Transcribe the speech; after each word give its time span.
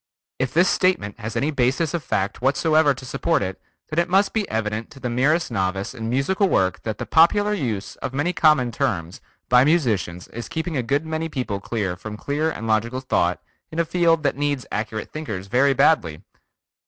If 0.39 0.51
this 0.51 0.67
statement 0.67 1.19
has 1.19 1.35
any 1.35 1.51
basis 1.51 1.93
of 1.93 2.03
fact 2.03 2.41
whatsoever 2.41 2.95
to 2.95 3.05
support 3.05 3.43
it 3.43 3.61
then 3.91 3.99
it 3.99 4.09
must 4.09 4.33
be 4.33 4.49
evident 4.49 4.89
to 4.89 4.99
the 4.99 5.11
merest 5.11 5.51
novice 5.51 5.93
in 5.93 6.09
musical 6.09 6.49
work 6.49 6.81
that 6.81 6.97
the 6.97 7.05
popular 7.05 7.53
use 7.53 7.97
of 7.97 8.11
many 8.11 8.33
common 8.33 8.71
terms 8.71 9.21
by 9.47 9.63
musicians 9.63 10.27
is 10.29 10.49
keeping 10.49 10.75
a 10.75 10.81
good 10.81 11.05
many 11.05 11.29
people 11.29 11.59
from 11.99 12.17
clear 12.17 12.49
and 12.49 12.65
logical 12.65 12.99
thought 12.99 13.43
in 13.71 13.77
a 13.77 13.85
field 13.85 14.23
that 14.23 14.35
needs 14.35 14.65
accurate 14.71 15.11
thinkers 15.13 15.45
very 15.45 15.73
badly! 15.75 16.23